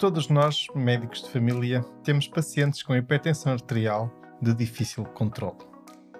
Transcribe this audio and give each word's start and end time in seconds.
Todos 0.00 0.28
nós, 0.28 0.66
médicos 0.74 1.22
de 1.22 1.28
família, 1.28 1.82
temos 2.02 2.26
pacientes 2.26 2.82
com 2.82 2.96
hipertensão 2.96 3.52
arterial 3.52 4.10
de 4.40 4.54
difícil 4.54 5.04
controle. 5.04 5.58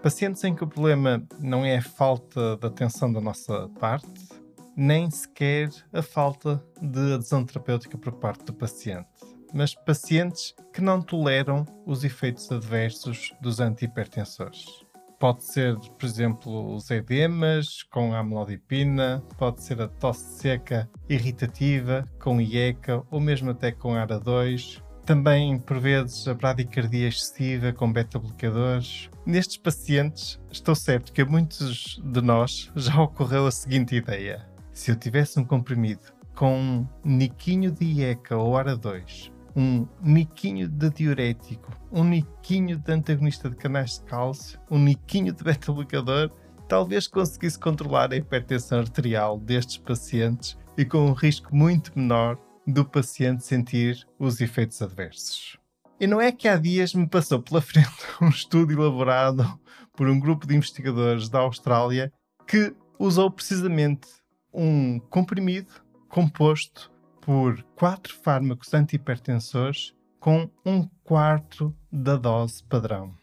Pacientes 0.02 0.44
em 0.44 0.54
que 0.54 0.62
o 0.62 0.68
problema 0.68 1.26
não 1.38 1.64
é 1.64 1.78
a 1.78 1.82
falta 1.82 2.58
de 2.58 2.66
atenção 2.66 3.10
da 3.10 3.22
nossa 3.22 3.70
parte, 3.80 4.28
nem 4.76 5.10
sequer 5.10 5.70
a 5.94 6.02
falta 6.02 6.62
de 6.78 7.14
adesão 7.14 7.42
terapêutica 7.42 7.96
por 7.96 8.12
parte 8.12 8.44
do 8.44 8.52
paciente, 8.52 9.08
mas 9.54 9.74
pacientes 9.74 10.54
que 10.74 10.82
não 10.82 11.00
toleram 11.00 11.64
os 11.86 12.04
efeitos 12.04 12.52
adversos 12.52 13.32
dos 13.40 13.60
antihipertensores. 13.60 14.84
Pode 15.20 15.44
ser, 15.44 15.76
por 15.76 16.06
exemplo, 16.06 16.74
os 16.74 16.90
edemas 16.90 17.82
com 17.82 18.14
amlodipina, 18.14 19.22
pode 19.36 19.62
ser 19.62 19.82
a 19.82 19.86
tosse 19.86 20.40
seca 20.40 20.88
irritativa 21.10 22.06
com 22.18 22.40
IECA 22.40 23.02
ou 23.10 23.20
mesmo 23.20 23.50
até 23.50 23.70
com 23.70 23.90
ARA2. 23.90 24.82
Também, 25.04 25.58
por 25.58 25.78
vezes, 25.78 26.26
a 26.26 26.32
bradicardia 26.32 27.06
excessiva 27.08 27.70
com 27.70 27.92
beta-bloqueadores. 27.92 29.10
Nestes 29.26 29.58
pacientes, 29.58 30.40
estou 30.50 30.74
certo 30.74 31.12
que 31.12 31.20
a 31.20 31.26
muitos 31.26 32.00
de 32.02 32.22
nós 32.22 32.72
já 32.74 32.98
ocorreu 33.02 33.46
a 33.46 33.50
seguinte 33.50 33.96
ideia. 33.96 34.48
Se 34.72 34.90
eu 34.90 34.96
tivesse 34.96 35.38
um 35.38 35.44
comprimido 35.44 36.14
com 36.34 36.58
um 36.58 36.86
niquinho 37.04 37.70
de 37.70 37.84
IECA 37.84 38.38
ou 38.38 38.54
ARA2 38.54 39.30
um 39.54 39.86
niquinho 40.02 40.68
de 40.68 40.90
diurético, 40.90 41.72
um 41.90 42.04
niquinho 42.04 42.76
de 42.76 42.92
antagonista 42.92 43.50
de 43.50 43.56
canais 43.56 43.98
de 43.98 44.04
cálcio, 44.04 44.60
um 44.70 44.78
niquinho 44.78 45.32
de 45.32 45.42
beta-bloqueador, 45.42 46.30
talvez 46.68 47.06
conseguisse 47.06 47.58
controlar 47.58 48.12
a 48.12 48.16
hipertensão 48.16 48.78
arterial 48.78 49.38
destes 49.38 49.78
pacientes 49.78 50.56
e 50.76 50.84
com 50.84 51.06
um 51.06 51.12
risco 51.12 51.54
muito 51.54 51.92
menor 51.96 52.38
do 52.66 52.84
paciente 52.84 53.44
sentir 53.44 54.06
os 54.18 54.40
efeitos 54.40 54.80
adversos. 54.80 55.58
E 55.98 56.06
não 56.06 56.20
é 56.20 56.32
que 56.32 56.48
há 56.48 56.56
dias 56.56 56.94
me 56.94 57.06
passou 57.06 57.42
pela 57.42 57.60
frente 57.62 57.88
um 58.22 58.28
estudo 58.28 58.72
elaborado 58.72 59.60
por 59.94 60.08
um 60.08 60.18
grupo 60.18 60.46
de 60.46 60.56
investigadores 60.56 61.28
da 61.28 61.40
Austrália 61.40 62.12
que 62.46 62.74
usou 62.98 63.30
precisamente 63.30 64.08
um 64.52 64.98
comprimido 64.98 65.72
composto 66.08 66.90
por 67.20 67.62
quatro 67.76 68.14
fármacos 68.16 68.72
antihipertensores 68.74 69.94
com 70.18 70.50
um 70.64 70.86
quarto 71.02 71.74
da 71.90 72.16
dose 72.16 72.62
padrão. 72.64 73.14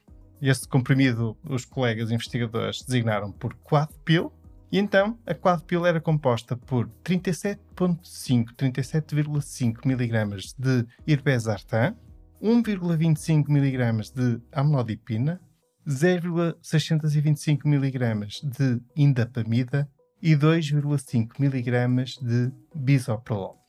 Este 0.41 0.67
comprimido 0.67 1.37
os 1.43 1.65
colegas 1.65 2.11
investigadores 2.11 2.83
designaram 2.83 3.31
por 3.31 3.55
Quadpil, 3.55 4.31
e 4.71 4.77
então 4.77 5.17
a 5.25 5.33
Quadpil 5.33 5.85
era 5.85 6.01
composta 6.01 6.55
por 6.55 6.87
37,5 7.03 8.53
37,5 8.55 9.85
mg 9.85 10.53
de 10.57 10.85
irbesartan, 11.07 11.95
1,25 12.41 13.49
mg 13.49 14.13
de 14.13 14.41
amlodipina, 14.51 15.41
0,625 15.87 17.67
mg 17.67 18.27
de 18.43 18.81
indapamida 18.95 19.89
e 20.21 20.35
2,5 20.35 21.39
mg 21.39 22.05
de 22.21 22.51
bisoprolol. 22.75 23.66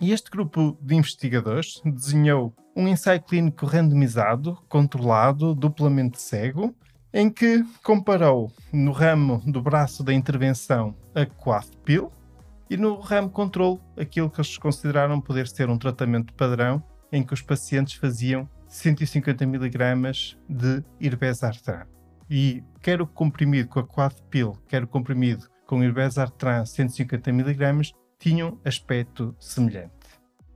E 0.00 0.12
este 0.12 0.30
grupo 0.30 0.76
de 0.80 0.94
investigadores 0.94 1.80
desenhou 1.84 2.54
um 2.76 2.88
ensaio 2.88 3.22
clínico 3.22 3.66
randomizado, 3.66 4.58
controlado, 4.68 5.54
duplamente 5.54 6.20
cego, 6.20 6.74
em 7.12 7.30
que 7.30 7.64
comparou 7.84 8.52
no 8.72 8.90
ramo 8.90 9.40
do 9.46 9.62
braço 9.62 10.02
da 10.02 10.12
intervenção 10.12 10.96
a 11.14 11.24
Quathpil 11.24 12.10
e 12.68 12.76
no 12.76 12.98
ramo 12.98 13.30
controle 13.30 13.80
aquilo 13.96 14.28
que 14.28 14.40
eles 14.40 14.58
consideraram 14.58 15.20
poder 15.20 15.46
ser 15.46 15.70
um 15.70 15.78
tratamento 15.78 16.34
padrão 16.34 16.82
em 17.12 17.22
que 17.22 17.32
os 17.32 17.40
pacientes 17.40 17.94
faziam 17.94 18.48
150 18.66 19.44
mg 19.44 20.36
de 20.48 20.82
irbesartan. 20.98 21.86
E 22.28 22.64
quer 22.82 23.00
o 23.00 23.06
comprimido 23.06 23.68
com 23.68 23.78
a 23.78 23.86
Quathpil, 23.86 24.58
quer 24.66 24.82
o 24.82 24.88
comprimido 24.88 25.46
com 25.66 25.84
irbesartan 25.84 26.64
150 26.66 27.30
mg, 27.30 27.94
tinham 28.18 28.58
aspecto 28.64 29.34
semelhante. 29.38 29.92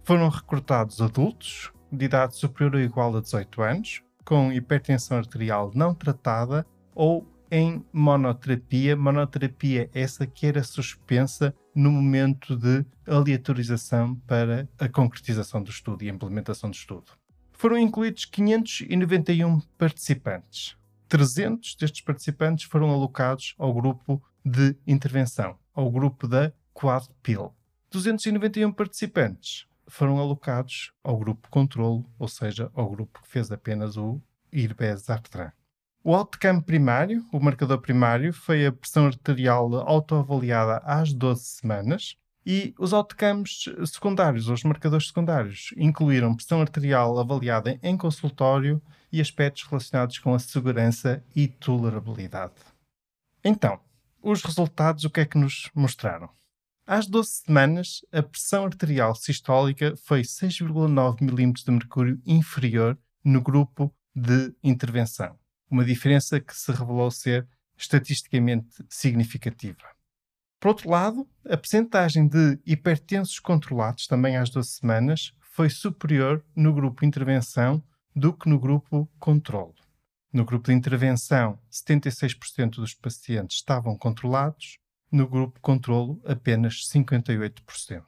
Foram 0.04 0.28
recrutados 0.28 1.00
adultos 1.00 1.72
de 1.92 2.04
idade 2.04 2.36
superior 2.36 2.74
ou 2.74 2.80
igual 2.80 3.16
a 3.16 3.20
18 3.20 3.62
anos, 3.62 4.02
com 4.24 4.52
hipertensão 4.52 5.18
arterial 5.18 5.70
não 5.74 5.94
tratada 5.94 6.66
ou 6.94 7.26
em 7.50 7.84
monoterapia. 7.92 8.96
Monoterapia 8.96 9.90
essa 9.94 10.26
que 10.26 10.46
era 10.46 10.62
suspensa 10.62 11.54
no 11.74 11.90
momento 11.90 12.56
de 12.56 12.84
aleatorização 13.06 14.14
para 14.26 14.68
a 14.78 14.88
concretização 14.88 15.62
do 15.62 15.70
estudo 15.70 16.02
e 16.02 16.10
a 16.10 16.12
implementação 16.12 16.70
do 16.70 16.74
estudo. 16.74 17.12
Foram 17.52 17.78
incluídos 17.78 18.24
591 18.24 19.60
participantes. 19.78 20.76
300 21.08 21.74
destes 21.74 22.02
participantes 22.02 22.64
foram 22.66 22.90
alocados 22.90 23.54
ao 23.58 23.72
grupo 23.72 24.22
de 24.44 24.76
intervenção, 24.86 25.56
ao 25.74 25.90
grupo 25.90 26.28
da 26.28 26.52
Quad 26.80 27.08
Pill. 27.24 27.52
291 27.90 28.70
participantes 28.70 29.66
foram 29.88 30.20
alocados 30.20 30.92
ao 31.02 31.18
grupo 31.18 31.48
controlo, 31.50 32.08
ou 32.16 32.28
seja, 32.28 32.70
ao 32.72 32.88
grupo 32.88 33.20
que 33.20 33.28
fez 33.28 33.50
apenas 33.50 33.96
o 33.96 34.22
irbesartran. 34.52 35.50
O 36.04 36.14
outcome 36.14 36.62
primário, 36.62 37.26
o 37.32 37.40
marcador 37.40 37.80
primário, 37.80 38.32
foi 38.32 38.64
a 38.64 38.70
pressão 38.70 39.06
arterial 39.06 39.74
autoavaliada 39.74 40.76
às 40.84 41.12
12 41.12 41.42
semanas 41.42 42.16
e 42.46 42.72
os 42.78 42.92
outcomes 42.92 43.64
secundários, 43.84 44.48
os 44.48 44.62
marcadores 44.62 45.08
secundários, 45.08 45.74
incluíram 45.76 46.36
pressão 46.36 46.60
arterial 46.60 47.18
avaliada 47.18 47.76
em 47.82 47.96
consultório 47.96 48.80
e 49.10 49.20
aspectos 49.20 49.64
relacionados 49.64 50.20
com 50.20 50.32
a 50.32 50.38
segurança 50.38 51.24
e 51.34 51.48
tolerabilidade. 51.48 52.54
Então, 53.42 53.80
os 54.22 54.44
resultados 54.44 55.02
o 55.02 55.10
que 55.10 55.20
é 55.20 55.24
que 55.24 55.38
nos 55.38 55.68
mostraram? 55.74 56.38
Às 56.90 57.06
12 57.06 57.42
semanas, 57.44 58.00
a 58.10 58.22
pressão 58.22 58.64
arterial 58.64 59.14
sistólica 59.14 59.94
foi 60.04 60.22
6,9 60.22 61.20
mm 61.20 61.52
de 61.62 61.70
mercúrio 61.70 62.18
inferior 62.24 62.98
no 63.22 63.42
grupo 63.42 63.94
de 64.16 64.54
intervenção, 64.64 65.38
uma 65.70 65.84
diferença 65.84 66.40
que 66.40 66.56
se 66.56 66.72
revelou 66.72 67.10
ser 67.10 67.46
estatisticamente 67.76 68.82
significativa. 68.88 69.84
Por 70.58 70.68
outro 70.68 70.88
lado, 70.88 71.28
a 71.44 71.58
percentagem 71.58 72.26
de 72.26 72.58
hipertensos 72.64 73.38
controlados, 73.38 74.06
também 74.06 74.38
às 74.38 74.48
12 74.48 74.70
semanas, 74.70 75.34
foi 75.42 75.68
superior 75.68 76.42
no 76.56 76.72
grupo 76.72 77.04
intervenção 77.04 77.84
do 78.16 78.32
que 78.32 78.48
no 78.48 78.58
grupo 78.58 79.06
controle. 79.18 79.74
No 80.32 80.42
grupo 80.42 80.68
de 80.70 80.74
intervenção, 80.74 81.58
76% 81.70 82.76
dos 82.76 82.94
pacientes 82.94 83.58
estavam 83.58 83.94
controlados, 83.94 84.78
no 85.10 85.26
grupo 85.26 85.60
controlo 85.60 86.20
apenas 86.24 86.86
58%. 86.88 88.02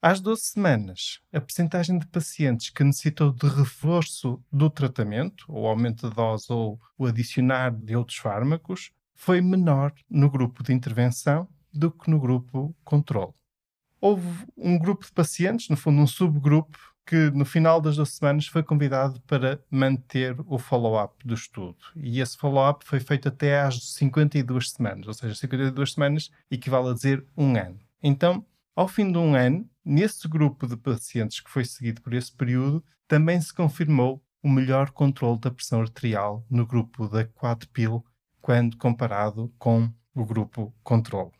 Às 0.00 0.20
12 0.20 0.42
semanas, 0.42 1.20
a 1.32 1.40
percentagem 1.40 1.98
de 1.98 2.06
pacientes 2.06 2.70
que 2.70 2.84
necessitou 2.84 3.32
de 3.32 3.48
reforço 3.48 4.40
do 4.50 4.70
tratamento, 4.70 5.44
ou 5.48 5.66
aumento 5.66 6.08
de 6.08 6.14
dose 6.14 6.46
ou 6.52 6.80
o 6.96 7.06
adicionar 7.06 7.72
de 7.72 7.96
outros 7.96 8.18
fármacos, 8.18 8.92
foi 9.12 9.40
menor 9.40 9.92
no 10.08 10.30
grupo 10.30 10.62
de 10.62 10.72
intervenção 10.72 11.48
do 11.72 11.90
que 11.90 12.08
no 12.08 12.20
grupo 12.20 12.74
controle. 12.84 13.34
Houve 14.00 14.46
um 14.56 14.78
grupo 14.78 15.04
de 15.04 15.10
pacientes, 15.10 15.68
no 15.68 15.76
fundo 15.76 16.00
um 16.00 16.06
subgrupo, 16.06 16.78
que 17.08 17.30
no 17.30 17.46
final 17.46 17.80
das 17.80 17.96
duas 17.96 18.10
semanas 18.10 18.46
foi 18.46 18.62
convidado 18.62 19.18
para 19.22 19.58
manter 19.70 20.36
o 20.46 20.58
follow-up 20.58 21.26
do 21.26 21.32
estudo. 21.32 21.78
E 21.96 22.20
esse 22.20 22.36
follow-up 22.36 22.84
foi 22.84 23.00
feito 23.00 23.28
até 23.28 23.62
às 23.62 23.94
52 23.94 24.72
semanas, 24.72 25.08
ou 25.08 25.14
seja, 25.14 25.34
52 25.34 25.94
semanas 25.94 26.30
equivale 26.50 26.90
a 26.90 26.92
dizer 26.92 27.24
um 27.34 27.56
ano. 27.56 27.80
Então, 28.02 28.44
ao 28.76 28.86
fim 28.86 29.10
de 29.10 29.16
um 29.16 29.34
ano, 29.34 29.66
nesse 29.82 30.28
grupo 30.28 30.66
de 30.66 30.76
pacientes 30.76 31.40
que 31.40 31.50
foi 31.50 31.64
seguido 31.64 32.02
por 32.02 32.12
esse 32.12 32.30
período, 32.30 32.84
também 33.06 33.40
se 33.40 33.54
confirmou 33.54 34.22
o 34.42 34.50
melhor 34.50 34.90
controle 34.90 35.40
da 35.40 35.50
pressão 35.50 35.80
arterial 35.80 36.44
no 36.50 36.66
grupo 36.66 37.08
da 37.08 37.24
4-pil 37.24 38.04
quando 38.38 38.76
comparado 38.76 39.50
com 39.58 39.90
o 40.14 40.26
grupo 40.26 40.74
controle. 40.82 41.32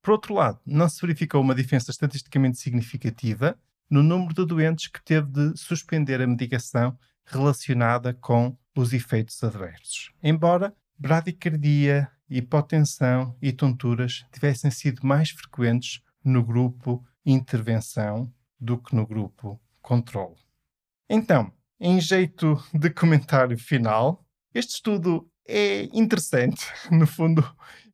Por 0.00 0.12
outro 0.12 0.34
lado, 0.34 0.60
não 0.64 0.88
se 0.88 1.00
verificou 1.00 1.40
uma 1.40 1.56
diferença 1.56 1.90
estatisticamente 1.90 2.56
significativa 2.56 3.58
no 3.90 4.02
número 4.02 4.34
de 4.34 4.46
doentes 4.46 4.88
que 4.88 5.02
teve 5.02 5.28
de 5.28 5.56
suspender 5.56 6.20
a 6.20 6.26
medicação 6.26 6.98
relacionada 7.24 8.14
com 8.14 8.56
os 8.76 8.92
efeitos 8.92 9.42
adversos. 9.42 10.10
Embora 10.22 10.74
bradicardia, 10.98 12.10
hipotensão 12.28 13.36
e 13.40 13.52
tonturas 13.52 14.24
tivessem 14.32 14.70
sido 14.70 15.06
mais 15.06 15.30
frequentes 15.30 16.02
no 16.24 16.44
grupo 16.44 17.04
intervenção 17.24 18.32
do 18.58 18.78
que 18.78 18.94
no 18.94 19.06
grupo 19.06 19.60
controle. 19.80 20.36
Então, 21.08 21.52
em 21.80 22.00
jeito 22.00 22.62
de 22.74 22.90
comentário 22.90 23.56
final, 23.56 24.24
este 24.52 24.74
estudo 24.74 25.30
é 25.46 25.84
interessante. 25.92 26.66
No 26.90 27.06
fundo, 27.06 27.44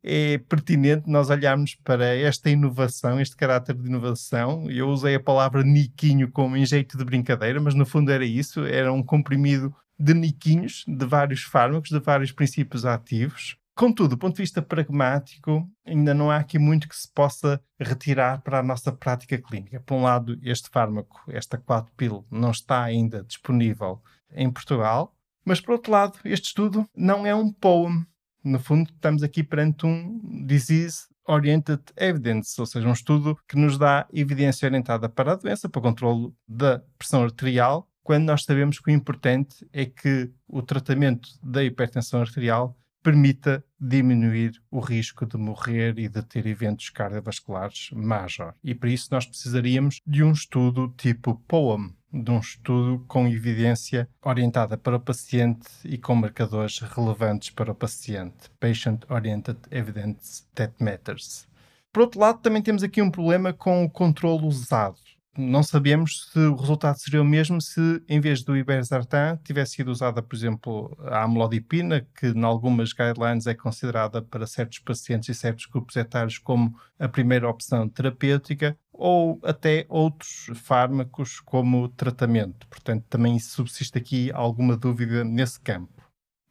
é 0.05 0.37
pertinente 0.37 1.09
nós 1.09 1.31
olharmos 1.31 1.75
para 1.83 2.15
esta 2.15 2.51
inovação, 2.51 3.19
este 3.19 3.35
caráter 3.35 3.75
de 3.75 3.89
inovação. 3.89 4.71
Eu 4.71 4.89
usei 4.89 5.15
a 5.15 5.21
palavra 5.21 5.63
niquinho 5.63 6.31
como 6.31 6.57
em 6.57 6.67
jeito 6.67 6.99
de 6.99 7.05
brincadeira, 7.05 7.59
mas 7.59 7.75
no 7.75 7.87
fundo 7.87 8.13
era 8.13 8.25
isso: 8.25 8.65
era 8.67 8.93
um 8.93 9.03
comprimido 9.03 9.75
de 9.99 10.13
niquinhos, 10.13 10.85
de 10.87 11.07
vários 11.07 11.43
fármacos, 11.43 11.89
de 11.89 12.01
vários 12.01 12.31
princípios 12.33 12.85
ativos. 12.85 13.57
Contudo, 13.75 14.11
do 14.11 14.19
ponto 14.19 14.37
de 14.37 14.43
vista 14.43 14.63
pragmático, 14.63 15.69
ainda 15.85 16.15
não 16.15 16.31
há 16.31 16.37
aqui 16.37 16.59
muito 16.59 16.89
que 16.89 16.95
se 16.95 17.11
possa 17.13 17.61
retirar 17.81 18.41
para 18.43 18.61
a 18.61 18.63
nossa 18.63 18.93
prática 18.93 19.37
clínica. 19.37 19.81
Por 19.81 19.97
um 19.97 20.03
lado, 20.03 20.39
este 20.43 20.69
fármaco, 20.71 21.21
esta 21.29 21.59
4-pil, 21.59 22.25
não 22.31 22.53
está 22.53 22.85
ainda 22.85 23.25
disponível 23.25 24.01
em 24.31 24.49
Portugal, 24.51 25.13
mas 25.45 25.61
por 25.61 25.73
outro 25.73 25.91
lado, 25.91 26.19
este 26.25 26.49
estudo 26.49 26.89
não 26.97 27.27
é 27.27 27.35
um 27.35 27.53
poem. 27.53 28.07
No 28.45 28.61
fundo, 28.61 28.91
estamos 28.91 29.23
aqui 29.23 29.43
perante 29.43 29.87
um 29.87 30.21
disease 30.45 31.07
oriented 31.27 31.81
evidence, 31.97 32.61
ou 32.61 32.67
seja, 32.67 32.87
um 32.87 32.93
estudo 32.93 33.37
que 33.49 33.57
nos 33.57 33.79
dá 33.79 34.07
evidência 34.13 34.67
orientada 34.67 35.09
para 35.09 35.33
a 35.33 35.37
doença, 35.37 35.67
para 35.67 35.79
o 35.79 35.83
controle 35.83 36.31
da 36.47 36.83
pressão 36.99 37.23
arterial, 37.23 37.89
quando 38.03 38.27
nós 38.27 38.45
sabemos 38.45 38.79
que 38.79 38.91
o 38.91 38.95
importante 38.95 39.67
é 39.73 39.87
que 39.87 40.31
o 40.47 40.61
tratamento 40.61 41.31
da 41.43 41.65
hipertensão 41.65 42.21
arterial 42.21 42.77
permita 43.05 43.63
diminuir 43.79 44.61
o 44.71 44.81
risco 44.81 45.27
de 45.27 45.37
morrer 45.37 45.99
e 45.99 46.09
de 46.09 46.23
ter 46.23 46.47
eventos 46.47 46.89
cardiovasculares 46.89 47.91
major. 47.93 48.55
E 48.65 48.75
para 48.75 48.89
isso 48.89 49.09
nós 49.13 49.27
precisaríamos 49.27 50.01
de 50.07 50.25
um 50.25 50.33
estudo 50.33 50.93
tipo 50.97 51.35
POEM, 51.47 51.95
de 52.11 52.31
um 52.31 52.41
estudo 52.41 53.05
com 53.07 53.29
evidência 53.29 54.09
orientada 54.23 54.79
para 54.79 54.97
o 54.97 55.01
paciente 55.01 55.69
e 55.85 55.99
com 55.99 56.15
marcadores 56.15 56.79
relevantes 56.79 57.51
para 57.51 57.73
o 57.73 57.75
paciente. 57.75 58.51
Patient 58.59 59.05
Oriented 59.11 59.59
Evidence 59.71 60.45
That 60.55 60.73
Matters. 60.81 61.47
Por 61.93 62.01
outro 62.01 62.19
lado, 62.19 62.41
também 62.41 62.63
temos 62.63 62.83
aqui 62.83 63.03
um 63.03 63.11
problema 63.11 63.53
com 63.53 63.85
o 63.85 63.91
controle 63.91 64.47
usado 64.47 65.04
não 65.37 65.63
sabemos 65.63 66.29
se 66.33 66.39
o 66.39 66.55
resultado 66.55 66.97
seria 66.99 67.21
o 67.21 67.25
mesmo 67.25 67.61
se, 67.61 68.03
em 68.09 68.21
vez 68.21 68.43
do 68.43 68.57
ibersartan, 68.57 69.39
tivesse 69.43 69.77
sido 69.77 69.91
usada, 69.91 70.23
por 70.23 70.35
exemplo, 70.35 70.97
a 71.03 71.25
amlodipina, 71.25 72.07
que 72.19 72.29
em 72.29 72.45
algumas 72.45 72.93
guidelines 72.93 73.47
é 73.47 73.55
considerada 73.55 74.23
para 74.23 74.47
certos 74.47 74.79
pacientes 74.79 75.29
e 75.29 75.35
certos 75.35 75.67
grupos 75.67 75.97
etários 75.97 76.39
como 76.39 76.77
a 76.99 77.09
primeira 77.09 77.49
opção 77.49 77.89
terapêutica, 77.89 78.77
ou 78.93 79.41
até 79.43 79.87
outros 79.89 80.51
fármacos 80.55 81.41
como 81.41 81.89
tratamento. 81.89 82.67
Portanto, 82.69 83.05
também 83.09 83.39
subsiste 83.39 83.99
aqui 83.99 84.31
alguma 84.33 84.77
dúvida 84.77 85.25
nesse 85.25 85.61
campo. 85.61 85.93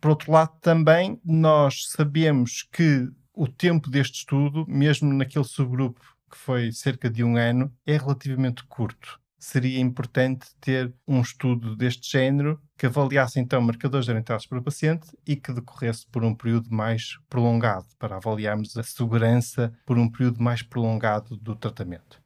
Por 0.02 0.10
outro 0.10 0.32
lado, 0.34 0.52
também 0.60 1.20
nós 1.24 1.88
sabemos 1.88 2.68
que 2.70 3.10
o 3.34 3.48
tempo 3.48 3.90
deste 3.90 4.20
estudo, 4.20 4.66
mesmo 4.68 5.14
naquele 5.14 5.46
subgrupo 5.46 6.13
que 6.34 6.38
foi 6.40 6.72
cerca 6.72 7.12
de 7.12 7.24
um 7.24 7.38
ano, 7.38 7.72
é 7.86 7.96
relativamente 7.96 8.64
curto. 8.64 9.22
Seria 9.38 9.80
importante 9.80 10.48
ter 10.60 10.92
um 11.08 11.22
estudo 11.22 11.76
deste 11.76 12.10
género 12.10 12.60
que 12.76 12.88
avaliasse 12.88 13.40
então 13.40 13.62
marcadores 13.62 14.08
orientados 14.08 14.48
para 14.48 14.58
o 14.58 14.64
paciente 14.64 15.08
e 15.28 15.36
que 15.36 15.54
decorresse 15.54 16.08
por 16.08 16.24
um 16.24 16.34
período 16.34 16.72
mais 16.72 17.20
prolongado, 17.30 17.86
para 18.00 18.16
avaliarmos 18.16 18.76
a 18.76 18.82
segurança 18.82 19.72
por 19.86 20.00
um 20.00 20.10
período 20.10 20.42
mais 20.42 20.64
prolongado 20.64 21.38
do 21.38 21.56
tratamento. 21.56 22.24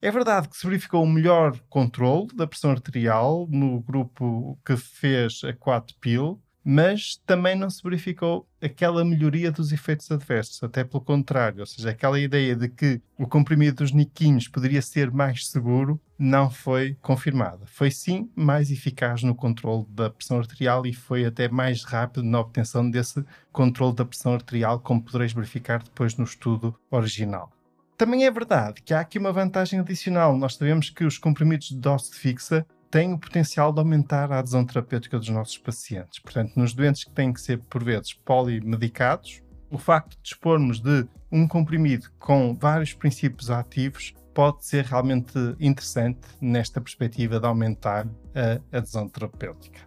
É 0.00 0.10
verdade 0.10 0.48
que 0.48 0.56
se 0.56 0.66
verificou 0.66 1.02
um 1.02 1.10
melhor 1.10 1.58
controle 1.68 2.28
da 2.34 2.46
pressão 2.46 2.70
arterial 2.70 3.48
no 3.50 3.80
grupo 3.80 4.60
que 4.64 4.76
fez 4.76 5.40
a 5.42 5.52
4-pil, 5.54 6.40
mas 6.64 7.20
também 7.26 7.54
não 7.54 7.68
se 7.68 7.82
verificou 7.82 8.48
aquela 8.62 9.04
melhoria 9.04 9.52
dos 9.52 9.70
efeitos 9.70 10.10
adversos, 10.10 10.62
até 10.62 10.82
pelo 10.82 11.02
contrário, 11.02 11.60
ou 11.60 11.66
seja, 11.66 11.90
aquela 11.90 12.18
ideia 12.18 12.56
de 12.56 12.68
que 12.68 13.02
o 13.18 13.26
comprimido 13.26 13.76
dos 13.76 13.92
niquinhos 13.92 14.48
poderia 14.48 14.80
ser 14.80 15.10
mais 15.10 15.48
seguro 15.48 16.00
não 16.18 16.48
foi 16.48 16.96
confirmada. 17.02 17.66
Foi 17.66 17.90
sim 17.90 18.30
mais 18.34 18.70
eficaz 18.70 19.22
no 19.22 19.34
controle 19.34 19.84
da 19.90 20.08
pressão 20.08 20.38
arterial 20.38 20.86
e 20.86 20.94
foi 20.94 21.26
até 21.26 21.48
mais 21.48 21.84
rápido 21.84 22.22
na 22.22 22.40
obtenção 22.40 22.88
desse 22.88 23.22
controle 23.52 23.94
da 23.94 24.04
pressão 24.04 24.32
arterial, 24.32 24.80
como 24.80 25.02
podereis 25.02 25.32
verificar 25.32 25.82
depois 25.82 26.16
no 26.16 26.24
estudo 26.24 26.74
original. 26.90 27.52
Também 27.96 28.24
é 28.24 28.30
verdade 28.30 28.82
que 28.82 28.92
há 28.92 29.00
aqui 29.00 29.18
uma 29.18 29.32
vantagem 29.32 29.78
adicional. 29.78 30.36
Nós 30.36 30.56
sabemos 30.56 30.90
que 30.90 31.04
os 31.04 31.18
comprimidos 31.18 31.68
de 31.68 31.76
dose 31.76 32.12
fixa 32.12 32.66
tem 32.94 33.12
o 33.12 33.18
potencial 33.18 33.72
de 33.72 33.80
aumentar 33.80 34.30
a 34.30 34.38
adesão 34.38 34.64
terapêutica 34.64 35.18
dos 35.18 35.28
nossos 35.28 35.58
pacientes. 35.58 36.20
Portanto, 36.20 36.52
nos 36.54 36.72
doentes 36.72 37.02
que 37.02 37.10
têm 37.10 37.32
que 37.32 37.40
ser, 37.40 37.58
por 37.58 37.82
vezes, 37.82 38.12
polimedicados, 38.12 39.42
o 39.68 39.76
facto 39.76 40.10
de 40.10 40.22
dispormos 40.22 40.78
de 40.78 41.04
um 41.32 41.48
comprimido 41.48 42.08
com 42.20 42.54
vários 42.54 42.92
princípios 42.92 43.50
ativos 43.50 44.14
pode 44.32 44.64
ser 44.64 44.84
realmente 44.84 45.36
interessante 45.58 46.20
nesta 46.40 46.80
perspectiva 46.80 47.40
de 47.40 47.46
aumentar 47.46 48.06
a 48.32 48.78
adesão 48.78 49.08
terapêutica. 49.08 49.80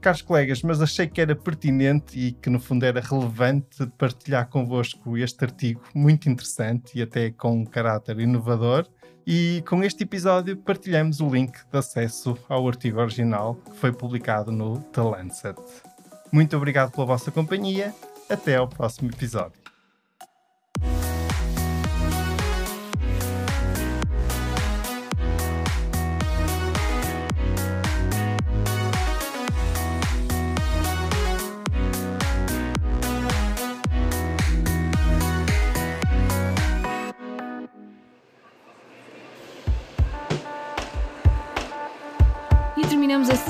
Caros 0.00 0.22
colegas, 0.22 0.62
mas 0.62 0.80
achei 0.80 1.08
que 1.08 1.20
era 1.20 1.34
pertinente 1.34 2.16
e 2.16 2.30
que 2.30 2.48
no 2.48 2.60
fundo 2.60 2.86
era 2.86 3.00
relevante 3.00 3.84
partilhar 3.98 4.48
convosco 4.48 5.18
este 5.18 5.44
artigo 5.44 5.82
muito 5.92 6.28
interessante 6.28 6.96
e 6.96 7.02
até 7.02 7.32
com 7.32 7.62
um 7.62 7.64
caráter 7.64 8.20
inovador 8.20 8.86
e 9.26 9.62
com 9.68 9.82
este 9.82 10.04
episódio 10.04 10.56
partilhamos 10.56 11.20
o 11.20 11.28
link 11.28 11.52
de 11.70 11.78
acesso 11.78 12.36
ao 12.48 12.66
artigo 12.68 13.00
original 13.00 13.54
que 13.54 13.76
foi 13.76 13.92
publicado 13.92 14.52
no 14.52 14.78
The 14.92 15.02
Lancet. 15.02 15.56
Muito 16.30 16.56
obrigado 16.56 16.90
pela 16.90 17.06
vossa 17.06 17.30
companhia. 17.30 17.94
Até 18.28 18.56
ao 18.56 18.66
próximo 18.66 19.10
episódio. 19.10 19.63